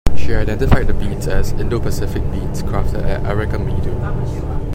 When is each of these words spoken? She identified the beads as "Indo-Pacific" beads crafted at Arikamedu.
She 0.17 0.33
identified 0.33 0.87
the 0.87 0.95
beads 0.95 1.27
as 1.27 1.51
"Indo-Pacific" 1.51 2.23
beads 2.31 2.63
crafted 2.63 3.03
at 3.05 3.21
Arikamedu. 3.21 4.69